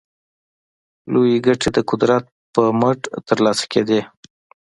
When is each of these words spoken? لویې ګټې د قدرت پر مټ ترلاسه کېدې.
لویې 1.11 1.37
ګټې 1.45 1.69
د 1.75 1.79
قدرت 1.89 2.23
پر 2.53 2.67
مټ 2.79 2.99
ترلاسه 3.27 3.65
کېدې. 3.71 4.01